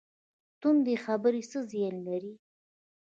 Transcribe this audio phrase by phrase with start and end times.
[0.61, 2.33] تندې خبرې څه زیان لري؟